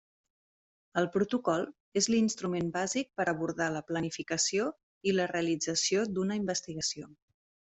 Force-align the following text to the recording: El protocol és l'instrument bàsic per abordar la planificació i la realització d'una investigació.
El 1.01 1.07
protocol 1.15 1.67
és 2.01 2.07
l'instrument 2.13 2.71
bàsic 2.79 3.11
per 3.21 3.27
abordar 3.35 3.69
la 3.77 3.83
planificació 3.91 4.67
i 5.11 5.15
la 5.19 5.29
realització 5.37 6.09
d'una 6.17 6.41
investigació. 6.43 7.13